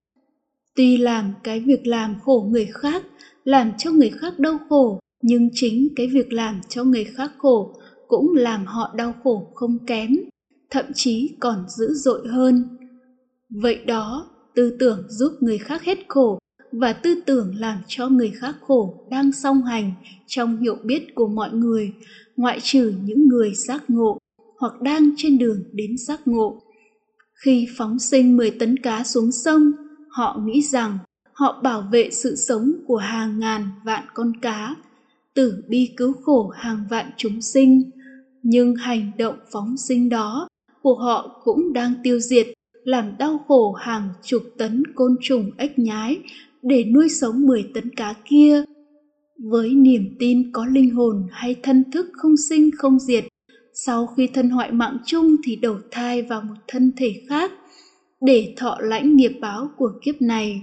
tuy 0.78 0.98
làm 0.98 1.34
cái 1.44 1.60
việc 1.60 1.88
làm 1.88 2.16
khổ 2.20 2.48
người 2.52 2.66
khác, 2.66 3.04
làm 3.44 3.72
cho 3.78 3.92
người 3.92 4.10
khác 4.10 4.40
đau 4.40 4.58
khổ, 4.70 5.00
nhưng 5.22 5.50
chính 5.54 5.88
cái 5.96 6.08
việc 6.08 6.34
làm 6.34 6.62
cho 6.70 6.84
người 6.84 7.04
khác 7.04 7.32
khổ 7.38 7.74
cũng 8.08 8.36
làm 8.36 8.66
họ 8.66 8.94
đau 8.96 9.14
khổ 9.24 9.52
không 9.56 9.86
kém, 9.86 10.16
thậm 10.70 10.86
chí 10.94 11.36
còn 11.40 11.66
dữ 11.78 11.94
dội 11.94 12.28
hơn. 12.28 12.78
Vậy 13.50 13.86
đó, 13.86 14.30
tư 14.56 14.78
tưởng 14.80 15.04
giúp 15.10 15.32
người 15.40 15.58
khác 15.58 15.84
hết 15.84 15.98
khổ 16.08 16.40
và 16.72 16.94
tư 16.94 17.22
tưởng 17.26 17.56
làm 17.58 17.78
cho 17.88 18.10
người 18.10 18.32
khác 18.36 18.56
khổ 18.62 19.08
đang 19.12 19.32
song 19.32 19.64
hành 19.64 19.92
trong 20.28 20.62
hiểu 20.62 20.78
biết 20.84 21.16
của 21.16 21.28
mọi 21.28 21.52
người, 21.52 21.94
ngoại 22.36 22.60
trừ 22.64 22.94
những 23.04 23.28
người 23.28 23.54
giác 23.54 23.84
ngộ 23.88 24.18
hoặc 24.60 24.82
đang 24.82 25.10
trên 25.18 25.38
đường 25.38 25.64
đến 25.74 25.98
giác 25.98 26.28
ngộ. 26.28 26.62
Khi 27.34 27.68
phóng 27.78 28.00
sinh 28.00 28.38
10 28.38 28.52
tấn 28.52 28.78
cá 28.78 29.04
xuống 29.04 29.32
sông 29.32 29.72
họ 30.10 30.42
nghĩ 30.46 30.62
rằng 30.62 30.98
họ 31.34 31.62
bảo 31.64 31.82
vệ 31.92 32.10
sự 32.12 32.36
sống 32.36 32.72
của 32.88 32.98
hàng 32.98 33.40
ngàn 33.40 33.70
vạn 33.84 34.04
con 34.14 34.32
cá 34.42 34.76
tử 35.34 35.64
bi 35.68 35.90
cứu 35.98 36.14
khổ 36.14 36.48
hàng 36.56 36.86
vạn 36.90 37.06
chúng 37.18 37.42
sinh 37.42 37.92
nhưng 38.44 38.76
hành 38.76 39.12
động 39.18 39.36
phóng 39.52 39.78
sinh 39.78 40.10
đó 40.10 40.48
của 40.82 40.96
họ 40.96 41.42
cũng 41.44 41.74
đang 41.74 41.94
tiêu 42.04 42.20
diệt 42.20 42.48
làm 42.88 43.18
đau 43.20 43.38
khổ 43.48 43.74
hàng 43.74 44.10
chục 44.24 44.44
tấn 44.58 44.84
côn 44.96 45.16
trùng 45.22 45.52
ếch 45.58 45.80
nhái 45.80 46.20
để 46.62 46.84
nuôi 46.84 47.10
sống 47.10 47.48
10 47.48 47.70
tấn 47.74 47.90
cá 47.96 48.14
kia. 48.26 48.64
Với 49.44 49.70
niềm 49.70 50.16
tin 50.20 50.52
có 50.52 50.66
linh 50.66 50.90
hồn 50.90 51.28
hay 51.32 51.56
thân 51.64 51.92
thức 51.92 52.06
không 52.14 52.38
sinh 52.38 52.70
không 52.78 53.00
diệt, 53.00 53.26
sau 53.74 54.08
khi 54.08 54.28
thân 54.28 54.50
hoại 54.50 54.72
mạng 54.72 54.98
chung 55.06 55.36
thì 55.44 55.56
đầu 55.56 55.78
thai 55.92 56.22
vào 56.22 56.42
một 56.42 56.56
thân 56.68 56.92
thể 56.98 57.14
khác 57.30 57.52
để 58.22 58.54
thọ 58.58 58.78
lãnh 58.82 59.16
nghiệp 59.16 59.38
báo 59.42 59.70
của 59.78 59.92
kiếp 60.06 60.22
này. 60.22 60.62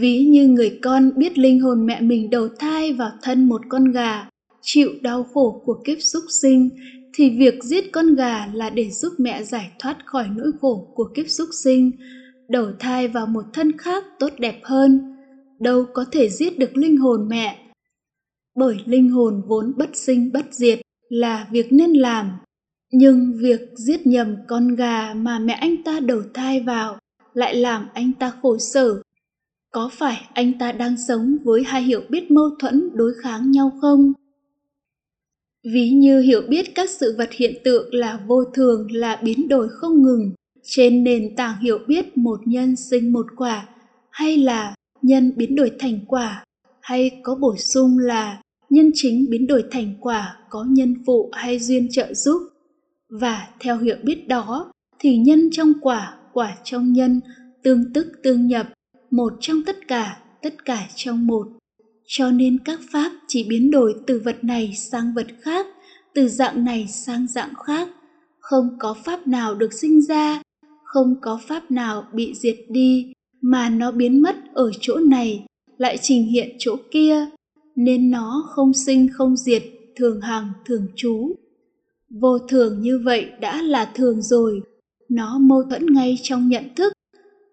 Ví 0.00 0.24
như 0.24 0.48
người 0.48 0.78
con 0.82 1.10
biết 1.16 1.38
linh 1.38 1.60
hồn 1.60 1.86
mẹ 1.86 2.00
mình 2.00 2.30
đầu 2.30 2.48
thai 2.58 2.92
vào 2.92 3.10
thân 3.22 3.48
một 3.48 3.60
con 3.68 3.92
gà, 3.92 4.28
chịu 4.62 4.90
đau 5.02 5.24
khổ 5.24 5.62
của 5.64 5.82
kiếp 5.84 5.98
súc 6.00 6.24
sinh, 6.42 6.70
thì 7.14 7.38
việc 7.38 7.54
giết 7.64 7.92
con 7.92 8.14
gà 8.14 8.46
là 8.46 8.70
để 8.70 8.90
giúp 8.90 9.12
mẹ 9.18 9.42
giải 9.42 9.70
thoát 9.78 9.96
khỏi 10.06 10.26
nỗi 10.36 10.50
khổ 10.60 10.92
của 10.94 11.08
kiếp 11.14 11.26
súc 11.28 11.48
sinh, 11.64 11.90
đầu 12.48 12.72
thai 12.78 13.08
vào 13.08 13.26
một 13.26 13.44
thân 13.52 13.78
khác 13.78 14.04
tốt 14.18 14.32
đẹp 14.38 14.60
hơn. 14.62 15.16
Đâu 15.60 15.86
có 15.94 16.04
thể 16.12 16.28
giết 16.28 16.58
được 16.58 16.76
linh 16.76 16.96
hồn 16.96 17.28
mẹ. 17.28 17.58
Bởi 18.56 18.76
linh 18.84 19.10
hồn 19.10 19.42
vốn 19.48 19.72
bất 19.76 19.90
sinh 19.92 20.30
bất 20.32 20.46
diệt 20.50 20.80
là 21.08 21.48
việc 21.50 21.72
nên 21.72 21.90
làm. 21.92 22.30
Nhưng 22.96 23.32
việc 23.36 23.60
giết 23.74 24.06
nhầm 24.06 24.36
con 24.46 24.74
gà 24.74 25.14
mà 25.14 25.38
mẹ 25.38 25.52
anh 25.52 25.82
ta 25.84 26.00
đầu 26.00 26.22
thai 26.34 26.60
vào 26.60 26.98
lại 27.32 27.54
làm 27.54 27.86
anh 27.94 28.12
ta 28.12 28.32
khổ 28.42 28.58
sở. 28.58 29.02
Có 29.70 29.90
phải 29.92 30.22
anh 30.34 30.58
ta 30.58 30.72
đang 30.72 30.96
sống 31.08 31.36
với 31.44 31.62
hai 31.66 31.82
hiểu 31.82 32.00
biết 32.08 32.30
mâu 32.30 32.50
thuẫn 32.58 32.90
đối 32.94 33.12
kháng 33.22 33.50
nhau 33.50 33.72
không? 33.80 34.12
Ví 35.72 35.90
như 35.90 36.20
hiểu 36.20 36.42
biết 36.48 36.74
các 36.74 36.90
sự 36.90 37.14
vật 37.18 37.32
hiện 37.32 37.54
tượng 37.64 37.94
là 37.94 38.20
vô 38.26 38.44
thường, 38.44 38.86
là 38.92 39.20
biến 39.24 39.48
đổi 39.48 39.68
không 39.68 40.02
ngừng. 40.02 40.32
Trên 40.62 41.04
nền 41.04 41.36
tảng 41.36 41.60
hiểu 41.60 41.78
biết 41.88 42.16
một 42.16 42.40
nhân 42.46 42.76
sinh 42.76 43.12
một 43.12 43.26
quả, 43.36 43.68
hay 44.10 44.36
là 44.38 44.74
nhân 45.02 45.32
biến 45.36 45.56
đổi 45.56 45.72
thành 45.78 45.98
quả, 46.06 46.44
hay 46.80 47.20
có 47.22 47.34
bổ 47.34 47.56
sung 47.56 47.98
là 47.98 48.40
nhân 48.70 48.90
chính 48.94 49.26
biến 49.30 49.46
đổi 49.46 49.64
thành 49.70 49.94
quả, 50.00 50.38
có 50.50 50.64
nhân 50.68 50.94
phụ 51.06 51.30
hay 51.32 51.58
duyên 51.58 51.88
trợ 51.90 52.14
giúp 52.14 52.53
và 53.20 53.48
theo 53.60 53.78
hiểu 53.78 53.96
biết 54.02 54.28
đó, 54.28 54.72
thì 54.98 55.16
nhân 55.16 55.48
trong 55.52 55.72
quả 55.80 56.14
quả 56.32 56.56
trong 56.64 56.92
nhân, 56.92 57.20
tương 57.62 57.92
tức 57.92 58.06
tương 58.22 58.46
nhập, 58.46 58.66
một 59.10 59.32
trong 59.40 59.62
tất 59.66 59.88
cả 59.88 60.18
tất 60.42 60.64
cả 60.64 60.88
trong 60.94 61.26
một. 61.26 61.46
Cho 62.06 62.30
nên 62.30 62.58
các 62.64 62.80
pháp 62.92 63.12
chỉ 63.28 63.44
biến 63.48 63.70
đổi 63.70 63.94
từ 64.06 64.22
vật 64.24 64.44
này 64.44 64.72
sang 64.74 65.14
vật 65.14 65.26
khác, 65.40 65.66
từ 66.14 66.28
dạng 66.28 66.64
này 66.64 66.86
sang 66.88 67.26
dạng 67.26 67.54
khác. 67.66 67.88
Không 68.40 68.68
có 68.78 68.94
pháp 69.04 69.26
nào 69.26 69.54
được 69.54 69.72
sinh 69.72 70.02
ra, 70.02 70.42
không 70.84 71.14
có 71.20 71.40
pháp 71.48 71.70
nào 71.70 72.04
bị 72.12 72.34
diệt 72.34 72.56
đi, 72.68 73.12
mà 73.40 73.68
nó 73.68 73.90
biến 73.90 74.22
mất 74.22 74.36
ở 74.54 74.70
chỗ 74.80 74.96
này, 74.96 75.46
lại 75.78 75.98
trình 76.02 76.26
hiện 76.26 76.56
chỗ 76.58 76.76
kia. 76.90 77.26
Nên 77.76 78.10
nó 78.10 78.44
không 78.48 78.72
sinh 78.72 79.08
không 79.12 79.36
diệt, 79.36 79.62
thường 79.96 80.20
hằng, 80.20 80.52
thường 80.64 80.86
trú 80.96 81.34
vô 82.20 82.38
thường 82.38 82.80
như 82.80 83.00
vậy 83.04 83.30
đã 83.40 83.62
là 83.62 83.92
thường 83.94 84.22
rồi. 84.22 84.62
Nó 85.08 85.38
mâu 85.38 85.62
thuẫn 85.62 85.86
ngay 85.94 86.18
trong 86.22 86.48
nhận 86.48 86.74
thức. 86.76 86.92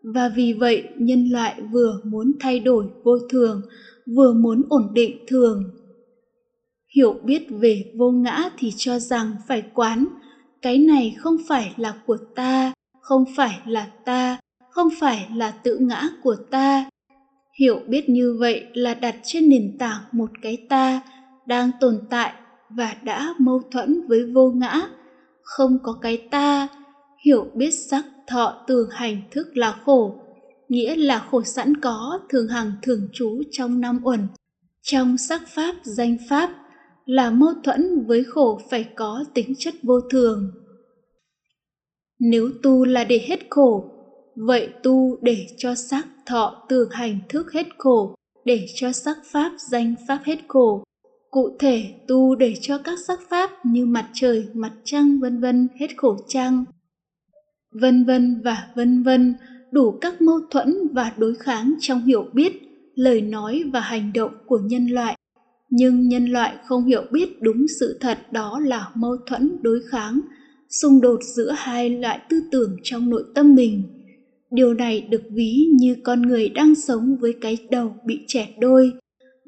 Và 0.03 0.29
vì 0.35 0.53
vậy, 0.53 0.83
nhân 0.97 1.29
loại 1.29 1.61
vừa 1.71 2.01
muốn 2.03 2.31
thay 2.39 2.59
đổi 2.59 2.85
vô 3.03 3.17
thường, 3.29 3.61
vừa 4.15 4.33
muốn 4.33 4.61
ổn 4.69 4.93
định 4.93 5.17
thường. 5.27 5.63
Hiểu 6.95 7.15
biết 7.23 7.47
về 7.49 7.91
vô 7.97 8.11
ngã 8.11 8.49
thì 8.57 8.71
cho 8.77 8.99
rằng 8.99 9.31
phải 9.47 9.63
quán, 9.73 10.05
cái 10.61 10.77
này 10.77 11.15
không 11.17 11.37
phải 11.47 11.73
là 11.77 11.93
của 12.05 12.17
ta, 12.35 12.73
không 13.01 13.25
phải 13.35 13.59
là 13.67 13.91
ta, 14.05 14.39
không 14.69 14.89
phải 14.99 15.27
là 15.35 15.51
tự 15.51 15.77
ngã 15.77 16.09
của 16.23 16.35
ta. 16.51 16.89
Hiểu 17.59 17.79
biết 17.87 18.09
như 18.09 18.37
vậy 18.39 18.65
là 18.73 18.93
đặt 18.93 19.15
trên 19.23 19.49
nền 19.49 19.77
tảng 19.79 20.01
một 20.11 20.29
cái 20.41 20.57
ta 20.69 21.01
đang 21.45 21.71
tồn 21.79 21.95
tại 22.09 22.33
và 22.75 22.95
đã 23.03 23.33
mâu 23.39 23.61
thuẫn 23.71 24.07
với 24.07 24.25
vô 24.33 24.51
ngã. 24.51 24.81
Không 25.41 25.77
có 25.83 25.93
cái 26.01 26.27
ta, 26.31 26.67
hiểu 27.25 27.47
biết 27.53 27.71
sắc 27.71 28.05
thọ 28.27 28.63
tưởng 28.67 28.89
hành 28.91 29.21
thức 29.31 29.57
là 29.57 29.79
khổ, 29.85 30.15
nghĩa 30.69 30.95
là 30.95 31.27
khổ 31.31 31.41
sẵn 31.41 31.77
có, 31.77 32.19
thường 32.29 32.47
hằng 32.47 32.71
thường 32.81 33.07
trú 33.13 33.41
trong 33.51 33.81
năm 33.81 33.99
uẩn. 34.03 34.27
Trong 34.81 35.17
sắc 35.17 35.41
pháp, 35.47 35.75
danh 35.83 36.17
pháp, 36.29 36.49
là 37.05 37.31
mâu 37.31 37.53
thuẫn 37.63 38.05
với 38.05 38.23
khổ 38.23 38.61
phải 38.69 38.83
có 38.95 39.23
tính 39.33 39.53
chất 39.57 39.73
vô 39.83 40.01
thường. 40.01 40.51
Nếu 42.19 42.49
tu 42.63 42.85
là 42.85 43.03
để 43.03 43.25
hết 43.27 43.39
khổ, 43.49 43.85
vậy 44.35 44.69
tu 44.83 45.17
để 45.21 45.47
cho 45.57 45.75
sắc 45.75 46.07
thọ 46.25 46.65
tưởng 46.69 46.89
hành 46.91 47.19
thức 47.29 47.51
hết 47.51 47.67
khổ, 47.77 48.15
để 48.45 48.65
cho 48.75 48.91
sắc 48.91 49.17
pháp, 49.25 49.51
danh 49.71 49.95
pháp 50.07 50.19
hết 50.23 50.39
khổ 50.47 50.83
cụ 51.31 51.57
thể 51.59 51.93
tu 52.07 52.35
để 52.35 52.53
cho 52.61 52.77
các 52.77 52.99
sắc 53.07 53.19
pháp 53.29 53.49
như 53.65 53.85
mặt 53.85 54.09
trời, 54.13 54.47
mặt 54.53 54.73
trăng, 54.83 55.19
vân 55.19 55.39
vân, 55.39 55.67
hết 55.79 55.87
khổ 55.97 56.17
trang, 56.27 56.65
vân 57.81 58.05
vân 58.05 58.41
và 58.43 58.67
vân 58.75 59.03
vân, 59.03 59.35
đủ 59.71 59.91
các 60.01 60.21
mâu 60.21 60.39
thuẫn 60.51 60.75
và 60.93 61.13
đối 61.17 61.35
kháng 61.35 61.73
trong 61.79 62.01
hiểu 62.01 62.25
biết, 62.33 62.53
lời 62.95 63.21
nói 63.21 63.63
và 63.73 63.79
hành 63.79 64.13
động 64.13 64.31
của 64.45 64.59
nhân 64.59 64.87
loại. 64.87 65.17
Nhưng 65.69 66.07
nhân 66.07 66.25
loại 66.25 66.55
không 66.65 66.85
hiểu 66.85 67.03
biết 67.11 67.41
đúng 67.41 67.65
sự 67.79 67.97
thật 68.01 68.17
đó 68.31 68.59
là 68.59 68.91
mâu 68.95 69.17
thuẫn 69.27 69.57
đối 69.61 69.79
kháng, 69.89 70.21
xung 70.69 71.01
đột 71.01 71.19
giữa 71.35 71.53
hai 71.57 71.89
loại 71.89 72.19
tư 72.29 72.41
tưởng 72.51 72.75
trong 72.83 73.09
nội 73.09 73.23
tâm 73.35 73.55
mình. 73.55 73.83
Điều 74.51 74.73
này 74.73 75.01
được 75.01 75.21
ví 75.31 75.67
như 75.73 75.95
con 76.03 76.21
người 76.21 76.49
đang 76.49 76.75
sống 76.75 77.17
với 77.21 77.35
cái 77.41 77.57
đầu 77.69 77.95
bị 78.05 78.19
chẻ 78.27 78.47
đôi 78.59 78.91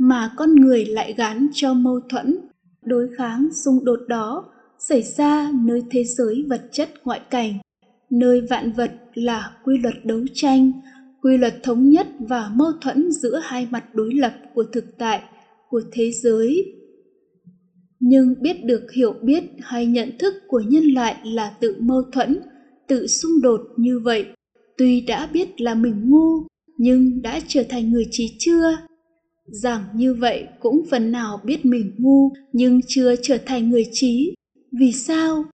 mà 0.03 0.31
con 0.35 0.55
người 0.55 0.85
lại 0.85 1.13
gán 1.17 1.47
cho 1.53 1.73
mâu 1.73 1.99
thuẫn, 2.09 2.37
đối 2.85 3.09
kháng 3.17 3.49
xung 3.53 3.85
đột 3.85 3.99
đó, 4.07 4.45
xảy 4.79 5.03
ra 5.03 5.51
nơi 5.63 5.83
thế 5.91 6.03
giới 6.03 6.45
vật 6.49 6.61
chất 6.71 6.89
ngoại 7.03 7.21
cảnh, 7.29 7.53
nơi 8.09 8.41
vạn 8.49 8.71
vật 8.71 8.91
là 9.13 9.57
quy 9.63 9.77
luật 9.77 9.93
đấu 10.05 10.19
tranh, 10.33 10.71
quy 11.21 11.37
luật 11.37 11.63
thống 11.63 11.89
nhất 11.89 12.07
và 12.19 12.51
mâu 12.53 12.71
thuẫn 12.81 13.11
giữa 13.11 13.41
hai 13.43 13.67
mặt 13.71 13.95
đối 13.95 14.13
lập 14.13 14.33
của 14.53 14.63
thực 14.63 14.97
tại, 14.97 15.21
của 15.69 15.81
thế 15.91 16.11
giới. 16.11 16.75
Nhưng 17.99 18.35
biết 18.41 18.65
được 18.65 18.91
hiểu 18.91 19.13
biết 19.21 19.43
hay 19.61 19.85
nhận 19.85 20.09
thức 20.19 20.33
của 20.47 20.59
nhân 20.59 20.83
loại 20.83 21.15
là 21.23 21.53
tự 21.59 21.75
mâu 21.79 22.01
thuẫn, 22.11 22.39
tự 22.87 23.07
xung 23.07 23.41
đột 23.41 23.61
như 23.77 23.99
vậy, 23.99 24.25
tuy 24.77 25.01
đã 25.01 25.29
biết 25.33 25.61
là 25.61 25.75
mình 25.75 26.09
ngu, 26.09 26.47
nhưng 26.77 27.21
đã 27.21 27.39
trở 27.47 27.63
thành 27.69 27.91
người 27.91 28.07
trí 28.11 28.35
chưa 28.39 28.77
rằng 29.53 29.83
như 29.93 30.13
vậy 30.13 30.47
cũng 30.59 30.83
phần 30.91 31.11
nào 31.11 31.39
biết 31.43 31.65
mình 31.65 31.95
ngu, 31.97 32.31
nhưng 32.53 32.79
chưa 32.87 33.15
trở 33.21 33.37
thành 33.45 33.69
người 33.69 33.85
trí. 33.91 34.33
Vì 34.71 34.91
sao? 34.91 35.45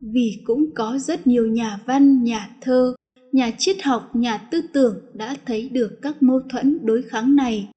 Vì 0.00 0.42
cũng 0.44 0.74
có 0.74 0.98
rất 0.98 1.26
nhiều 1.26 1.46
nhà 1.46 1.80
văn, 1.86 2.24
nhà 2.24 2.56
thơ, 2.60 2.94
nhà 3.32 3.50
triết 3.58 3.82
học, 3.82 4.16
nhà 4.16 4.38
tư 4.38 4.60
tưởng 4.72 5.00
đã 5.14 5.36
thấy 5.46 5.68
được 5.68 5.98
các 6.02 6.22
mâu 6.22 6.40
thuẫn 6.50 6.78
đối 6.82 7.02
kháng 7.02 7.36
này. 7.36 7.70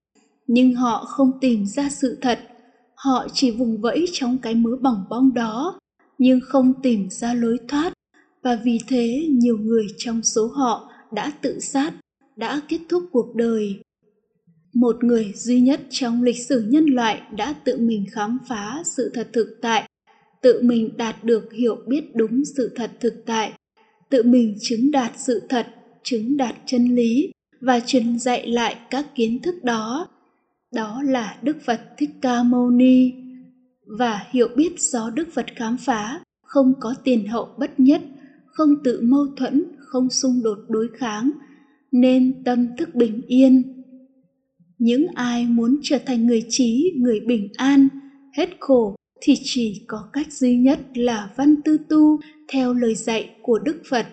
Nhưng 0.47 0.75
họ 0.75 1.05
không 1.05 1.31
tìm 1.41 1.65
ra 1.65 1.89
sự 1.89 2.17
thật. 2.21 2.39
Họ 2.95 3.27
chỉ 3.33 3.51
vùng 3.51 3.81
vẫy 3.81 4.05
trong 4.11 4.37
cái 4.37 4.55
mớ 4.55 4.69
bỏng 4.81 5.05
bong 5.09 5.33
đó, 5.33 5.79
nhưng 6.17 6.39
không 6.43 6.73
tìm 6.83 7.09
ra 7.09 7.33
lối 7.33 7.57
thoát. 7.67 7.93
Và 8.43 8.59
vì 8.63 8.79
thế, 8.87 9.27
nhiều 9.29 9.57
người 9.57 9.87
trong 9.97 10.23
số 10.23 10.47
họ 10.47 10.89
đã 11.11 11.31
tự 11.41 11.59
sát, 11.59 11.93
đã 12.35 12.61
kết 12.67 12.79
thúc 12.89 13.03
cuộc 13.11 13.35
đời 13.35 13.81
một 14.79 15.03
người 15.03 15.31
duy 15.35 15.61
nhất 15.61 15.81
trong 15.89 16.23
lịch 16.23 16.45
sử 16.49 16.61
nhân 16.67 16.85
loại 16.85 17.21
đã 17.37 17.53
tự 17.63 17.77
mình 17.77 18.05
khám 18.11 18.37
phá 18.47 18.81
sự 18.85 19.11
thật 19.13 19.27
thực 19.33 19.57
tại, 19.61 19.89
tự 20.41 20.61
mình 20.61 20.97
đạt 20.97 21.23
được 21.23 21.53
hiểu 21.53 21.75
biết 21.87 22.15
đúng 22.15 22.43
sự 22.57 22.71
thật 22.75 22.91
thực 22.99 23.13
tại, 23.25 23.53
tự 24.09 24.23
mình 24.23 24.55
chứng 24.61 24.91
đạt 24.91 25.11
sự 25.17 25.41
thật, 25.49 25.67
chứng 26.03 26.37
đạt 26.37 26.55
chân 26.65 26.95
lý 26.95 27.31
và 27.61 27.79
truyền 27.79 28.19
dạy 28.19 28.47
lại 28.47 28.75
các 28.89 29.15
kiến 29.15 29.41
thức 29.41 29.55
đó. 29.63 30.07
Đó 30.73 31.01
là 31.05 31.37
đức 31.41 31.57
phật 31.65 31.81
thích 31.97 32.09
ca 32.21 32.43
mâu 32.43 32.69
ni. 32.69 33.11
Và 33.85 34.25
hiểu 34.31 34.47
biết 34.55 34.79
do 34.79 35.09
đức 35.09 35.27
phật 35.33 35.45
khám 35.55 35.77
phá 35.77 36.19
không 36.43 36.73
có 36.79 36.95
tiền 37.03 37.27
hậu 37.27 37.49
bất 37.57 37.79
nhất, 37.79 38.01
không 38.45 38.69
tự 38.83 39.01
mâu 39.01 39.27
thuẫn, 39.37 39.63
không 39.79 40.09
xung 40.09 40.41
đột 40.43 40.57
đối 40.67 40.87
kháng, 40.97 41.31
nên 41.91 42.43
tâm 42.43 42.67
thức 42.77 42.95
bình 42.95 43.21
yên 43.27 43.76
những 44.77 45.07
ai 45.15 45.45
muốn 45.45 45.79
trở 45.83 45.97
thành 46.05 46.25
người 46.25 46.43
trí, 46.49 46.93
người 46.97 47.19
bình 47.19 47.47
an, 47.55 47.87
hết 48.37 48.49
khổ 48.59 48.95
thì 49.21 49.33
chỉ 49.43 49.85
có 49.87 50.09
cách 50.13 50.33
duy 50.33 50.57
nhất 50.57 50.79
là 50.93 51.33
văn 51.37 51.55
tư 51.65 51.77
tu 51.89 52.19
theo 52.47 52.73
lời 52.73 52.95
dạy 52.95 53.35
của 53.41 53.59
đức 53.59 53.81
phật. 53.89 54.05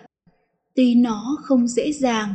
Tuy 0.75 0.95
nó 0.95 1.37
không 1.43 1.67
dễ 1.67 1.91
dàng, 1.91 2.33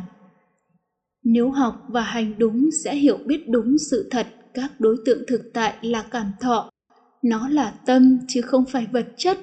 nếu 1.24 1.50
học 1.50 1.74
và 1.88 2.02
hành 2.02 2.34
đúng 2.38 2.68
sẽ 2.84 2.96
hiểu 2.96 3.18
biết 3.26 3.48
đúng 3.48 3.78
sự 3.90 4.08
thật 4.10 4.26
các 4.54 4.80
đối 4.80 4.96
tượng 5.06 5.22
thực 5.28 5.40
tại 5.54 5.74
là 5.82 6.02
cảm 6.10 6.32
thọ. 6.40 6.70
Nó 7.22 7.48
là 7.48 7.74
tâm 7.86 8.18
chứ 8.28 8.40
không 8.40 8.64
phải 8.68 8.86
vật 8.92 9.06
chất. 9.16 9.38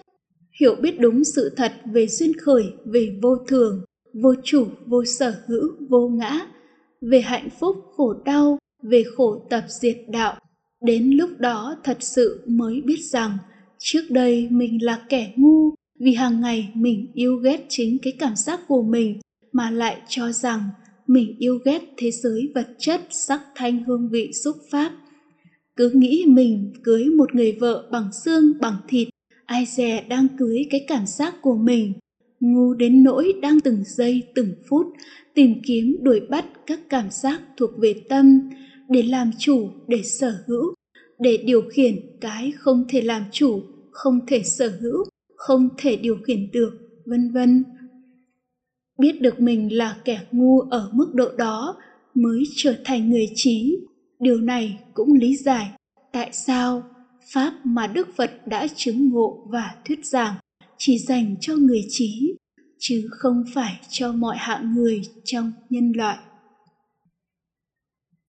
Hiểu 0.60 0.76
biết 0.82 1.00
đúng 1.00 1.24
sự 1.24 1.54
thật 1.58 1.74
về 1.86 2.08
duyên 2.08 2.32
khởi, 2.34 2.64
về 2.86 3.20
vô 3.22 3.36
thường, 3.48 3.86
vô 4.24 4.34
chủ, 4.44 4.68
vô 4.86 5.06
sở 5.06 5.36
hữu, 5.48 5.70
vô 5.90 6.08
ngã, 6.08 6.48
về 7.02 7.22
hạnh 7.22 7.50
phúc, 7.60 7.76
khổ 7.96 8.14
đau 8.26 8.58
về 8.84 9.04
khổ 9.16 9.48
tập 9.50 9.64
diệt 9.68 9.98
đạo, 10.08 10.40
đến 10.82 11.12
lúc 11.12 11.30
đó 11.40 11.76
thật 11.84 11.98
sự 12.00 12.44
mới 12.48 12.82
biết 12.82 13.00
rằng 13.12 13.38
trước 13.80 14.02
đây 14.10 14.48
mình 14.52 14.86
là 14.86 15.06
kẻ 15.10 15.34
ngu 15.36 15.74
vì 16.00 16.14
hàng 16.14 16.42
ngày 16.42 16.72
mình 16.74 17.12
yêu 17.14 17.36
ghét 17.36 17.66
chính 17.70 17.98
cái 18.02 18.14
cảm 18.20 18.36
giác 18.36 18.60
của 18.68 18.82
mình, 18.82 19.20
mà 19.52 19.72
lại 19.72 20.02
cho 20.10 20.32
rằng 20.32 20.62
mình 21.08 21.36
yêu 21.40 21.60
ghét 21.66 21.82
thế 21.98 22.12
giới 22.12 22.52
vật 22.56 22.68
chất 22.80 23.02
sắc 23.10 23.42
thanh 23.56 23.84
hương 23.84 24.10
vị 24.10 24.32
xúc 24.44 24.56
pháp. 24.72 24.92
Cứ 25.76 25.90
nghĩ 25.90 26.26
mình 26.28 26.74
cưới 26.84 27.06
một 27.06 27.36
người 27.36 27.52
vợ 27.52 27.90
bằng 27.92 28.10
xương, 28.14 28.54
bằng 28.62 28.78
thịt, 28.88 29.08
ai 29.46 29.66
dè 29.66 30.02
đang 30.10 30.28
cưới 30.38 30.68
cái 30.70 30.86
cảm 30.88 31.06
giác 31.08 31.36
của 31.42 31.56
mình 31.58 31.94
ngu 32.40 32.74
đến 32.74 33.04
nỗi 33.04 33.34
đang 33.42 33.60
từng 33.60 33.84
giây, 33.86 34.24
từng 34.36 34.54
phút, 34.70 34.88
tìm 35.34 35.54
kiếm, 35.68 35.98
đuổi 36.02 36.22
bắt 36.30 36.46
các 36.66 36.80
cảm 36.90 37.12
giác 37.12 37.42
thuộc 37.58 37.72
về 37.78 37.94
tâm 38.10 38.50
để 38.90 39.04
làm 39.04 39.32
chủ, 39.40 39.70
để 39.88 40.04
sở 40.04 40.38
hữu, 40.48 40.74
để 41.20 41.38
điều 41.46 41.62
khiển 41.72 41.96
cái 42.22 42.54
không 42.58 42.86
thể 42.90 43.02
làm 43.02 43.24
chủ, 43.32 43.62
không 43.92 44.20
thể 44.28 44.44
sở 44.44 44.78
hữu, 44.82 45.04
không 45.36 45.70
thể 45.78 45.96
điều 45.96 46.18
khiển 46.28 46.52
được, 46.52 46.72
vân 47.06 47.32
vân. 47.32 47.64
Biết 49.00 49.22
được 49.22 49.40
mình 49.40 49.78
là 49.78 49.98
kẻ 50.06 50.20
ngu 50.32 50.60
ở 50.60 50.90
mức 50.94 51.14
độ 51.14 51.32
đó 51.38 51.78
mới 52.14 52.44
trở 52.56 52.76
thành 52.86 53.10
người 53.10 53.30
trí. 53.36 53.78
Điều 54.20 54.38
này 54.38 54.80
cũng 54.94 55.14
lý 55.14 55.36
giải 55.38 55.70
tại 56.12 56.30
sao 56.34 56.84
pháp 57.34 57.54
mà 57.64 57.88
đức 57.88 58.08
phật 58.16 58.32
đã 58.46 58.68
chứng 58.76 59.10
ngộ 59.10 59.48
và 59.50 59.76
thuyết 59.86 60.06
giảng 60.06 60.36
chỉ 60.78 60.98
dành 60.98 61.36
cho 61.42 61.56
người 61.56 61.86
trí, 61.90 62.34
chứ 62.80 63.08
không 63.12 63.44
phải 63.54 63.80
cho 63.90 64.12
mọi 64.12 64.38
hạng 64.38 64.74
người 64.76 65.02
trong 65.24 65.52
nhân 65.70 65.92
loại. 65.92 66.18